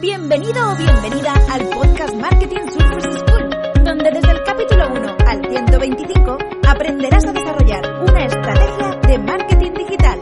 [0.00, 3.50] Bienvenido o bienvenida al podcast Marketing Surfers School,
[3.84, 10.20] donde desde el capítulo 1 al 125 aprenderás a desarrollar una estrategia de marketing digital.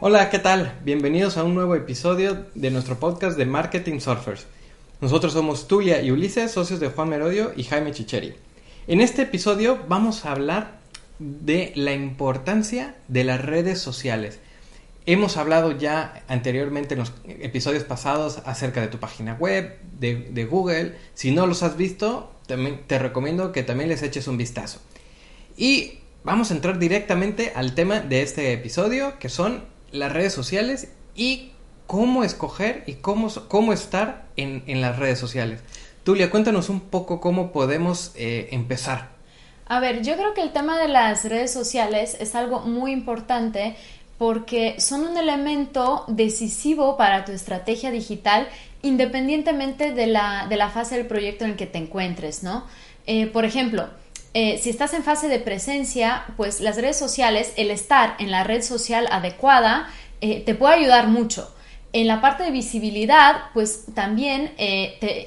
[0.00, 0.78] Hola, ¿qué tal?
[0.82, 4.46] Bienvenidos a un nuevo episodio de nuestro podcast de Marketing Surfers.
[5.02, 8.32] Nosotros somos Tulia y Ulises, socios de Juan Merodio y Jaime Chicheri.
[8.86, 10.78] En este episodio vamos a hablar
[11.18, 14.40] de la importancia de las redes sociales.
[15.04, 20.96] Hemos hablado ya anteriormente en los episodios pasados acerca de tu página web, de, Google.
[21.14, 22.32] Si no los has visto,
[22.86, 24.80] te recomiendo que también les eches un vistazo.
[25.56, 30.88] Y vamos a entrar directamente al tema de este episodio, que son las redes sociales
[31.16, 31.50] y
[31.88, 35.60] cómo escoger y cómo, cómo estar en, en las redes sociales.
[36.04, 39.10] Tulia, cuéntanos un poco cómo podemos eh, empezar.
[39.66, 43.76] A ver, yo creo que el tema de las redes sociales es algo muy importante
[44.22, 48.48] porque son un elemento decisivo para tu estrategia digital
[48.82, 52.64] independientemente de la, de la fase del proyecto en el que te encuentres, ¿no?
[53.08, 53.88] Eh, por ejemplo,
[54.32, 58.44] eh, si estás en fase de presencia, pues las redes sociales, el estar en la
[58.44, 59.88] red social adecuada,
[60.20, 61.52] eh, te puede ayudar mucho.
[61.92, 64.52] En la parte de visibilidad, pues también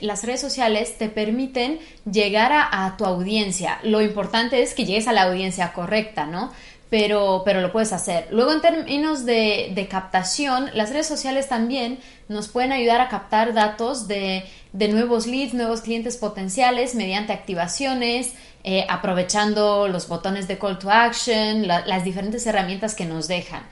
[0.02, 1.78] las redes sociales te permiten
[2.10, 3.78] llegar a, a, tu audiencia.
[3.84, 6.52] Lo importante es que llegues a la audiencia correcta, ¿no?
[6.90, 8.28] Pero, pero lo puedes hacer.
[8.32, 14.08] Luego, en términos de, captación, las redes sociales también nos pueden ayudar a captar datos
[14.08, 20.90] de, nuevos leads, nuevos clientes potenciales mediante activaciones, eh, aprovechando los botones de call to
[20.90, 23.64] action, la, las diferentes herramientas que nos dejan.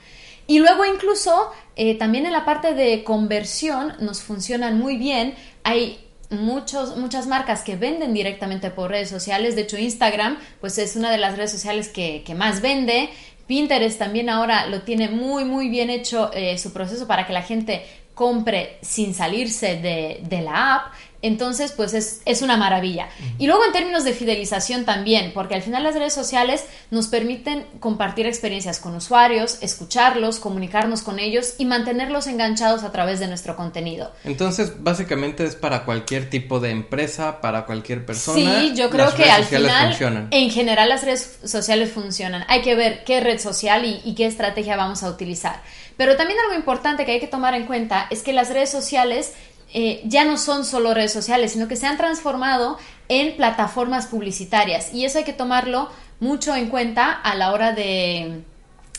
[0.46, 5.34] Y luego incluso eh, también en la parte de conversión nos funcionan muy bien.
[5.62, 9.56] Hay muchos, muchas marcas que venden directamente por redes sociales.
[9.56, 13.10] De hecho, Instagram, pues es una de las redes sociales que, que más vende.
[13.46, 17.42] Pinterest también ahora lo tiene muy, muy bien hecho eh, su proceso para que la
[17.42, 17.82] gente
[18.14, 20.92] compre sin salirse de, de la app.
[21.24, 23.08] Entonces, pues es, es una maravilla.
[23.38, 27.64] Y luego en términos de fidelización también, porque al final las redes sociales nos permiten
[27.80, 33.56] compartir experiencias con usuarios, escucharlos, comunicarnos con ellos y mantenerlos enganchados a través de nuestro
[33.56, 34.12] contenido.
[34.24, 38.60] Entonces, básicamente es para cualquier tipo de empresa, para cualquier persona.
[38.60, 40.28] Sí, yo creo que al final, funcionan.
[40.30, 42.44] en general las redes sociales funcionan.
[42.48, 45.62] Hay que ver qué red social y, y qué estrategia vamos a utilizar.
[45.96, 49.32] Pero también algo importante que hay que tomar en cuenta es que las redes sociales
[49.74, 54.94] eh, ya no son solo redes sociales, sino que se han transformado en plataformas publicitarias
[54.94, 55.90] y eso hay que tomarlo
[56.20, 58.42] mucho en cuenta a la hora de,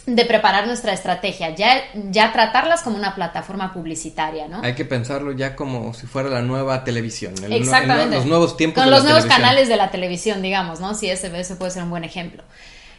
[0.06, 1.82] de preparar nuestra estrategia, ya,
[2.12, 4.62] ya tratarlas como una plataforma publicitaria, ¿no?
[4.64, 8.16] Hay que pensarlo ya como si fuera la nueva televisión, el, Exactamente.
[8.16, 9.42] El, los nuevos tiempos Con de los la nuevos televisión.
[9.42, 10.94] canales de la televisión, digamos, ¿no?
[10.94, 12.44] Sí, ese, ese puede ser un buen ejemplo.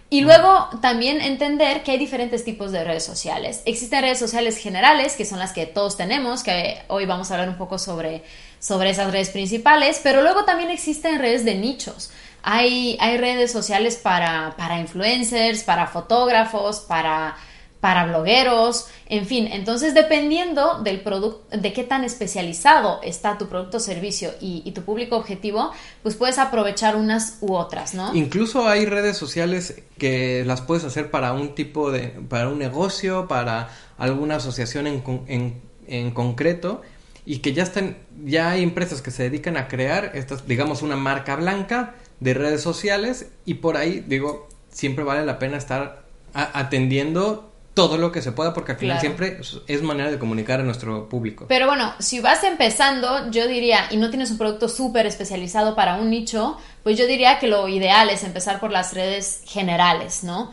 [0.09, 3.62] Y luego también entender que hay diferentes tipos de redes sociales.
[3.65, 7.49] Existen redes sociales generales, que son las que todos tenemos, que hoy vamos a hablar
[7.49, 8.22] un poco sobre,
[8.61, 12.11] sobre esas redes principales, pero luego también existen redes de nichos.
[12.45, 17.37] Hay, hay redes sociales para, para influencers, para fotógrafos, para
[17.86, 23.76] para blogueros, en fin, entonces dependiendo del producto, de qué tan especializado está tu producto
[23.76, 25.70] o servicio y, tu público objetivo,
[26.02, 28.12] pues puedes aprovechar unas u otras, ¿no?
[28.12, 33.28] Incluso hay redes sociales que las puedes hacer para un tipo de, para un negocio,
[33.28, 36.82] para alguna asociación en, en, en concreto
[37.24, 40.97] y que ya están, ya hay empresas que se dedican a crear estas, digamos, una
[40.97, 46.04] marca blanca de redes sociales y por ahí, digo, siempre vale la pena estar
[46.34, 49.16] atendiendo todo lo que se pueda porque al final claro.
[49.16, 51.45] siempre es manera de comunicar a nuestro público.
[51.47, 55.97] Pero bueno, si vas empezando, yo diría, y no tienes un producto súper especializado para
[55.97, 60.53] un nicho, pues yo diría que lo ideal es empezar por las redes generales, ¿no?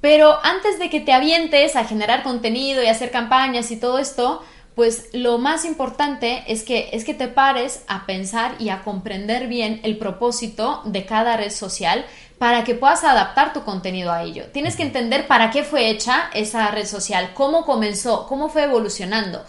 [0.00, 4.42] Pero antes de que te avientes a generar contenido y hacer campañas y todo esto,
[4.74, 9.46] pues lo más importante es que, es que te pares a pensar y a comprender
[9.46, 12.06] bien el propósito de cada red social
[12.38, 14.46] para que puedas adaptar tu contenido a ello.
[14.52, 19.44] Tienes que entender para qué fue hecha esa red social, cómo comenzó, cómo fue evolucionando.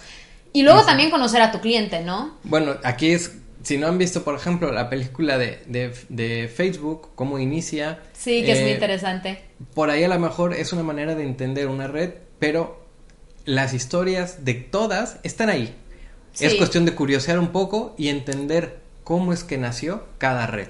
[0.51, 2.35] Y luego también conocer a tu cliente, ¿no?
[2.43, 3.31] Bueno, aquí es,
[3.63, 7.99] si no han visto, por ejemplo, la película de, de, de Facebook, cómo inicia.
[8.13, 9.41] Sí, que eh, es muy interesante.
[9.73, 12.82] Por ahí a lo mejor es una manera de entender una red, pero
[13.45, 15.75] las historias de todas están ahí.
[16.33, 16.45] Sí.
[16.45, 20.69] Es cuestión de curiosear un poco y entender cómo es que nació cada red.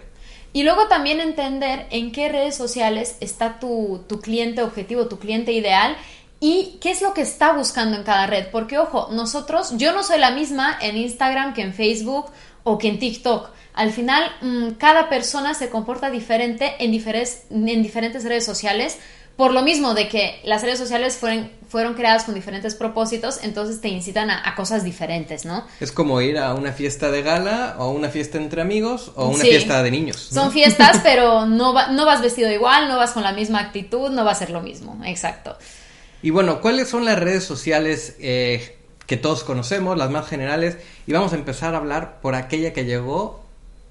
[0.52, 5.52] Y luego también entender en qué redes sociales está tu, tu cliente objetivo, tu cliente
[5.52, 5.98] ideal
[6.40, 8.48] y qué es lo que está buscando en cada red.
[8.52, 12.26] Porque, ojo, nosotros, yo no soy la misma en Instagram que en Facebook
[12.64, 13.50] o que en TikTok.
[13.74, 19.00] Al final, mm, cada persona se comporta diferente en diferentes, en diferentes redes sociales.
[19.36, 23.82] Por lo mismo de que las redes sociales fueron, fueron creadas con diferentes propósitos, entonces
[23.82, 25.66] te incitan a, a cosas diferentes, ¿no?
[25.80, 29.44] Es como ir a una fiesta de gala o una fiesta entre amigos o una
[29.44, 29.50] Sí.
[29.50, 30.30] fiesta de niños.
[30.34, 30.44] ¿no?
[30.44, 34.12] Son fiestas, pero no, va- no vas vestido igual, no vas con la misma actitud,
[34.12, 35.02] no va a ser lo mismo.
[35.04, 35.58] Exacto.
[36.22, 38.78] Y bueno, ¿cuáles son las redes sociales eh,
[39.08, 40.78] que todos conocemos, las más generales?
[41.08, 43.44] Y vamos a empezar a hablar por aquella que llegó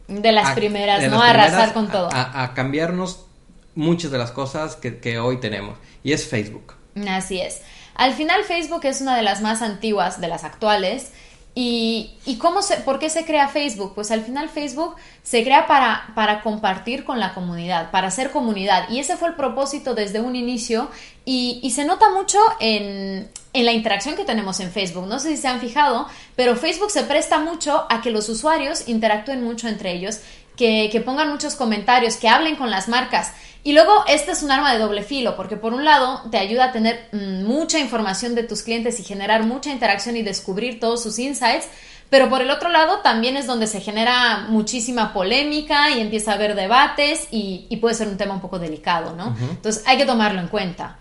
[0.06, 1.16] De las a- primeras, de ¿no?
[1.18, 2.08] las A arrasar con todo.
[2.12, 3.26] A, a cambiarnos
[3.74, 5.78] muchas de las cosas que, hoy tenemos.
[6.02, 6.74] Y es Facebook.
[7.08, 7.60] Así es.
[7.94, 11.12] Al final Facebook es una de las más antiguas, de las actuales.
[11.54, 13.94] ¿Y, y cómo se, por qué se crea Facebook?
[13.94, 18.88] Pues al final Facebook se crea para, para compartir con la comunidad, para hacer comunidad.
[18.88, 20.88] Y ese fue el propósito desde un inicio.
[21.24, 25.06] Y, y se nota mucho en, en la interacción que tenemos en Facebook.
[25.06, 28.88] No sé si se han fijado, pero Facebook se presta mucho a que los usuarios
[28.88, 30.20] interactúen mucho entre ellos,
[30.56, 33.32] que, que pongan muchos comentarios, que hablen con las marcas.
[33.64, 36.66] Y luego, este es un arma de doble filo, porque por un lado te ayuda
[36.66, 41.02] a tener mm, mucha información de tus clientes y generar mucha interacción y descubrir todos
[41.02, 41.66] sus insights,
[42.10, 46.34] pero por el otro lado también es donde se genera muchísima polémica y empieza a
[46.34, 49.34] haber debates y, y puede ser un tema un poco delicado, ¿no?
[49.40, 50.98] Entonces hay que tomarlo en cuenta.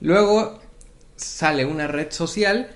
[0.00, 0.58] Luego
[1.16, 2.70] sale una red social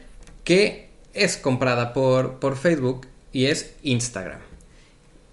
[0.44, 4.51] que es comprada por, por Facebook y es Instagram.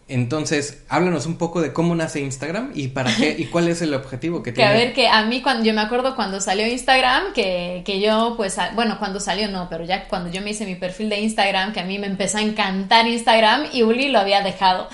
[0.10, 3.94] Entonces, háblanos un poco de cómo nace Instagram y para qué y cuál es el
[3.94, 7.32] objetivo que Que a ver, que a mí cuando yo me acuerdo cuando salió Instagram,
[7.34, 10.66] que, que yo pues, a- bueno, cuando salió no, pero ya cuando yo me hice
[10.66, 14.20] mi perfil de Instagram, que a mí me empezó a encantar Instagram y Uli lo
[14.20, 14.90] había dejado.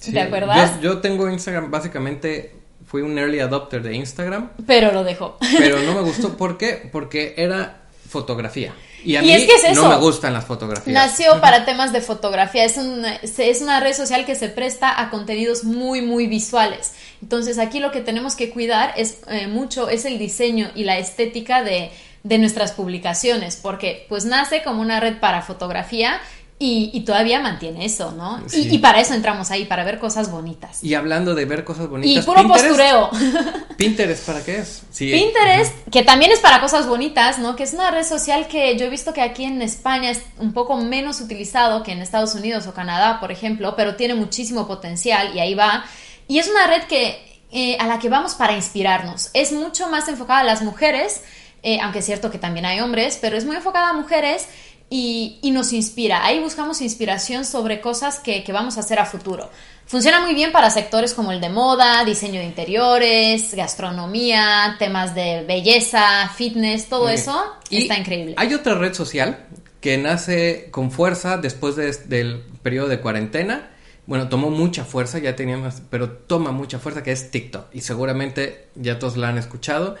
[0.00, 0.80] Sí, ¿Te acuerdas?
[0.80, 2.54] Yo, yo tengo Instagram, básicamente
[2.86, 5.36] fui un early adopter de Instagram, Pero lo dejó.
[5.58, 6.36] pero no me gustó.
[6.36, 6.88] ¿Por qué?
[6.90, 8.72] Porque era fotografía.
[9.04, 10.94] Y a Y mí es que es no me gustan las fotografías.
[10.94, 12.64] Nació para temas de fotografía.
[12.64, 16.94] Es una, es una red social que se presta a contenidos muy, muy visuales.
[17.22, 20.98] Entonces aquí lo que tenemos que cuidar es eh, mucho, es el diseño y la
[20.98, 21.90] estética de,
[22.22, 26.20] de nuestras publicaciones, porque pues nace como una red para fotografía
[26.58, 28.40] y, y todavía mantiene eso, ¿no?
[28.46, 28.68] Y- Sí.
[28.70, 30.82] Y, para eso entramos ahí, para ver cosas bonitas.
[30.84, 32.24] Y hablando de ver cosas Y bonitas.
[32.24, 33.10] puro Pinterest- postureo.
[33.76, 34.82] Pinterest, ¿para qué es?
[34.90, 35.10] Sí.
[35.10, 37.56] Pinterest, que también es para cosas bonitas, ¿no?
[37.56, 40.52] Que es una red social que yo he visto que aquí en España es un
[40.52, 45.34] poco menos utilizado que en Estados Unidos o Canadá, por ejemplo, pero tiene muchísimo potencial
[45.34, 45.84] y ahí va.
[46.28, 49.30] Y es una red que eh, a la que vamos para inspirarnos.
[49.34, 51.22] Es mucho más enfocada a las mujeres,
[51.62, 54.46] eh, aunque es cierto que también hay hombres, pero es muy enfocada a mujeres
[54.90, 56.24] y, y nos inspira.
[56.24, 59.50] Ahí buscamos inspiración sobre cosas que, que vamos a hacer a futuro.
[59.86, 65.44] Funciona muy bien para sectores como el de moda, diseño de interiores, gastronomía, temas de
[65.46, 68.34] belleza, fitness, todo eso Y está increíble.
[68.38, 69.46] Hay otra red social
[69.80, 73.70] que nace con fuerza después de- del periodo de cuarentena.
[74.06, 77.66] Bueno, tomó mucha fuerza, ya teníamos, pero toma mucha fuerza, que es TikTok.
[77.74, 79.96] Y seguramente ya todos la han escuchado.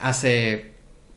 [0.00, 0.73] Hace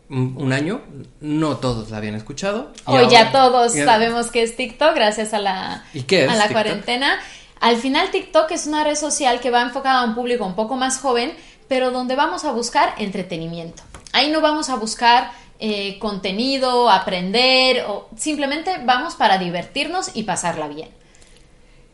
[0.09, 0.81] un, año,
[1.19, 2.71] no todos la habían escuchado.
[2.86, 6.47] Hoy ya todos sabemos que es TikTok gracias a la, ¿Y qué es a la
[6.47, 6.54] TikTok?
[6.54, 7.19] cuarentena.
[7.59, 10.76] Al final TikTok es una red social que va enfocada a un público un poco
[10.76, 11.33] más joven,
[11.68, 13.83] pero donde vamos a buscar entretenimiento.
[14.14, 20.68] Ahí no vamos a buscar eh, contenido, aprender, o simplemente vamos para divertirnos y pasarla
[20.68, 20.90] bien.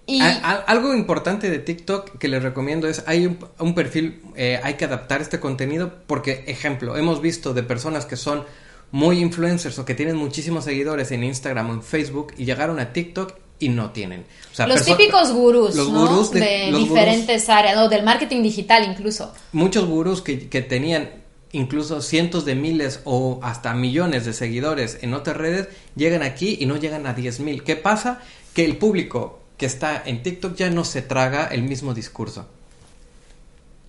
[0.05, 4.22] Y A- a- algo importante de TikTok que les recomiendo es, hay un, un perfil,
[4.36, 8.43] eh, hay que adaptar este contenido porque, ejemplo, hemos visto de personas que son
[8.91, 12.91] muy influencers o que tienen muchísimos seguidores en Instagram o en Facebook y llegaron a
[12.93, 14.25] TikTok y no tienen.
[14.51, 16.01] O sea, los típicos gurús, los ¿no?
[16.07, 19.33] gurús de- de, los diferentes áreas, o del marketing digital incluso.
[19.53, 21.10] Muchos gurús que, que tenían
[21.53, 26.65] incluso cientos de miles o hasta millones de seguidores en otras redes llegan aquí y
[26.65, 27.63] no llegan a 10 mil.
[27.63, 28.19] ¿Qué pasa?
[28.53, 32.46] Que el público que está en TikTok ya no se traga el mismo discurso.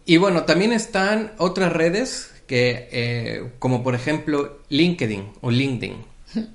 [0.07, 5.97] Y bueno, también están otras redes que, eh, como por ejemplo LinkedIn o LinkedIn.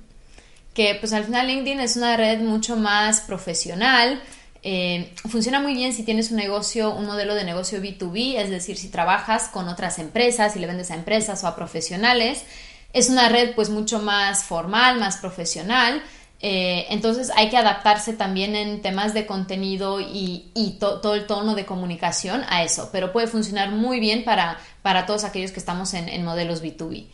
[0.74, 4.24] que pues al final LinkedIn es una red mucho más profesional.
[4.64, 8.78] eh, funciona muy bien si tienes un negocio, un modelo de negocio B2B, es decir,
[8.78, 12.46] si trabajas con otras empresas, si le vendes a empresas o a profesionales.
[12.94, 16.04] Es una red pues mucho más formal, más profesional.
[16.42, 21.28] Eh, entonces hay que adaptarse también en temas de contenido y, y to- todo el
[21.28, 25.60] tono de comunicación a eso, pero puede funcionar muy bien para, para todos aquellos que
[25.60, 27.08] estamos en, en modelos B2B.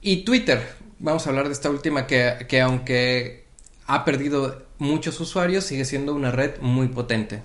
[0.00, 0.62] Y Twitter,
[0.98, 3.44] vamos a hablar de esta última que, que aunque
[3.86, 7.42] ha perdido muchos usuarios, sigue siendo una red muy potente.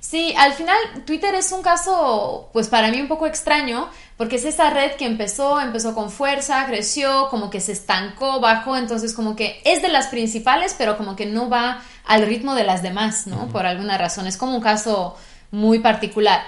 [0.00, 4.44] Sí, al final Twitter es un caso, pues para mí un poco extraño, porque es
[4.44, 9.34] esa red que empezó, empezó con fuerza, creció, como que se estancó, bajó, entonces como
[9.34, 13.26] que es de las principales, pero como que no va al ritmo de las demás,
[13.26, 13.48] ¿no?
[13.48, 15.16] Por alguna razón, es como un caso
[15.50, 16.42] muy particular.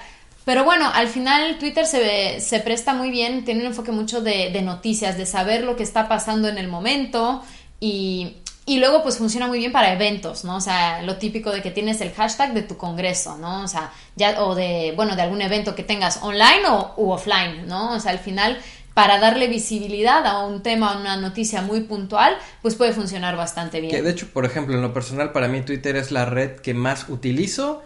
[0.45, 4.51] Pero bueno, al final Twitter se, se presta muy bien, tiene un enfoque mucho de,
[4.51, 7.43] de noticias, de saber lo que está pasando en el momento
[7.79, 8.37] y
[8.71, 10.55] y luego pues funciona muy bien para eventos, ¿no?
[10.55, 13.65] O sea, lo típico de que tienes el hashtag de tu congreso, ¿no?
[13.65, 17.67] O sea, ya, o de, bueno, de algún evento que tengas online o u offline,
[17.67, 17.97] ¿no?
[17.97, 18.61] O sea, al final,
[18.95, 23.81] para darle visibilidad a un tema, a una noticia muy puntual, pues puede funcionar bastante
[23.81, 23.93] bien.
[23.93, 26.73] Que de hecho, por ejemplo, en lo personal, para mí Twitter es la red que
[26.73, 27.83] más utilizo.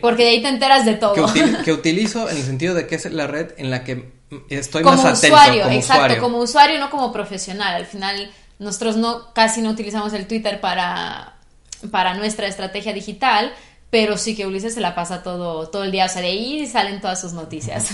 [0.00, 1.14] Porque de ahí te enteras de todo.
[1.64, 4.10] Que, utilizo en el sentido de que es la red en la que
[4.50, 6.20] estoy más atento usuario, como exacto, usuario.
[6.20, 7.76] como usuario, no como profesional.
[7.76, 8.28] Al final
[8.58, 11.34] nosotros no, casi no utilizamos el Twitter para,
[11.90, 13.52] para nuestra estrategia digital,
[13.90, 16.66] pero sí que Ulises se la pasa todo, todo el día, o sea, de ahí
[16.66, 17.90] salen todas sus noticias.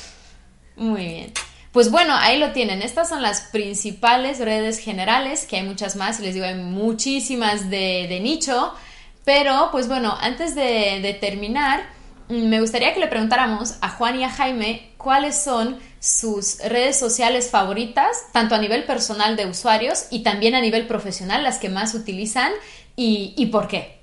[0.76, 1.32] Muy bien.
[1.72, 2.82] Pues bueno, ahí lo tienen.
[2.82, 7.68] Estas son las principales redes generales, que hay muchas más, y les digo, hay muchísimas
[7.68, 8.72] de, de nicho.
[9.24, 11.84] Pero, pues bueno, antes de, de terminar,
[12.28, 17.50] me gustaría que le preguntáramos a Juan y a Jaime cuáles son sus redes sociales
[17.50, 21.94] favoritas, tanto a nivel personal de usuarios y también a nivel profesional, las que más
[21.94, 22.52] utilizan
[22.96, 24.00] y, por qué.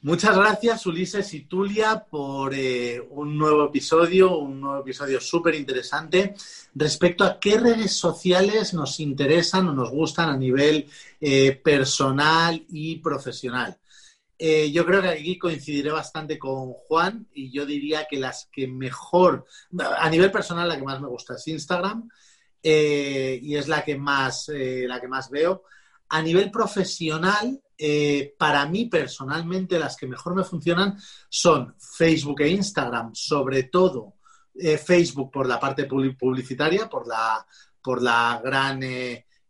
[0.00, 6.34] Muchas gracias, Ulises y Tulia, por eh, un nuevo episodio, un nuevo episodio súper interesante
[6.74, 10.86] respecto a qué redes sociales nos interesan o nos gustan a nivel
[11.20, 13.78] eh, personal y profesional.
[14.46, 18.68] Eh, yo creo que aquí coincidiré bastante con Juan y yo diría que las que
[18.68, 19.46] mejor,
[19.98, 22.06] a nivel personal, la que más me gusta es Instagram
[22.62, 25.62] eh, y es la que más, eh, la que más veo.
[26.10, 27.58] A nivel profesional,
[28.36, 30.98] para mí personalmente, las que mejor me funcionan
[31.30, 34.16] son Facebook e Instagram, sobre todo
[34.54, 37.46] Facebook por la parte publicitaria, por la,
[37.82, 38.82] por la gran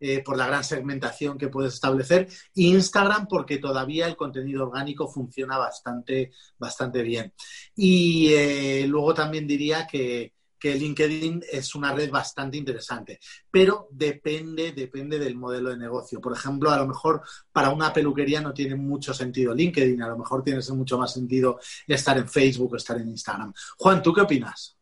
[0.01, 2.29] eh, por la gran segmentación que puedes establecer.
[2.55, 7.33] Instagram porque todavía el contenido orgánico funciona bastante, bastante bien.
[7.75, 10.35] Y eh, luego también diría que,
[10.65, 13.21] que LinkedIn es una red bastante interesante,
[13.51, 16.23] pero depende, depende del modelo de negocio.
[16.23, 17.21] Por ejemplo, a lo mejor
[17.53, 21.61] para una peluquería no tiene mucho sentido LinkedIn, a lo mejor tiene mucho más sentido
[21.87, 23.53] estar en Facebook o estar en Instagram.
[23.77, 24.79] Juan, ¿tú qué opinas?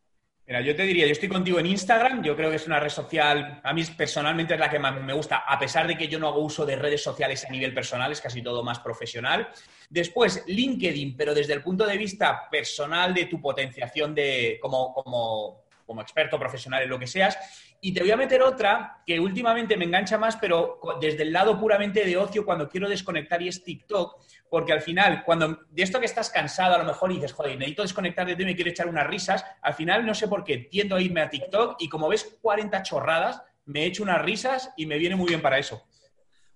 [0.53, 2.91] Mira, yo te diría, yo estoy contigo en Instagram, yo creo que es una red
[2.91, 6.19] social, a mí personalmente es la que más me gusta, a pesar de que yo
[6.19, 9.49] no hago uso de redes sociales a nivel personal, es casi todo más profesional.
[9.89, 15.65] Después, LinkedIn, pero desde el punto de vista personal de tu potenciación de, como, como,
[15.87, 17.37] como experto profesional en lo que seas.
[17.81, 21.59] Y te voy a meter otra que últimamente me engancha más, pero desde el lado
[21.59, 25.99] puramente de ocio, cuando quiero desconectar, y es TikTok, porque al final, cuando de esto
[25.99, 28.89] que estás cansado, a lo mejor dices, joder, necesito desconectar de ti, me quiero echar
[28.89, 32.09] unas risas, al final no sé por qué tiendo a irme a TikTok y como
[32.09, 35.83] ves 40 chorradas, me echo unas risas y me viene muy bien para eso.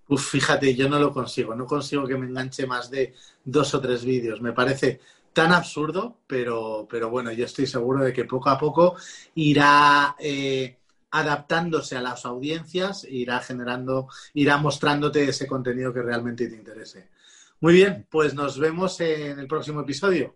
[0.08, 3.14] Uf, fíjate, yo no lo consigo, no consigo que me enganche más de
[3.44, 4.40] dos o tres vídeos.
[4.40, 5.00] Me parece
[5.36, 8.96] tan absurdo, pero, pero bueno, yo estoy seguro de que poco a poco
[9.34, 10.78] irá eh,
[11.10, 17.10] adaptándose a las audiencias, irá generando, irá mostrándote ese contenido que realmente te interese.
[17.60, 20.34] Muy bien, pues nos vemos en el próximo episodio.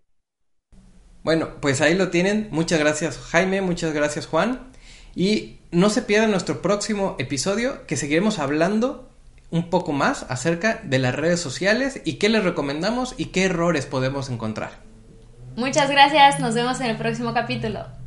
[1.23, 2.49] Bueno, pues ahí lo tienen.
[2.50, 4.71] Muchas gracias Jaime, muchas gracias Juan.
[5.14, 9.09] Y no se pierdan nuestro próximo episodio que seguiremos hablando
[9.50, 13.87] un poco más acerca de las redes sociales y qué les recomendamos y qué errores
[13.87, 14.89] podemos encontrar.
[15.60, 18.00] Muchas gracias, nos vemos en el próximo capítulo.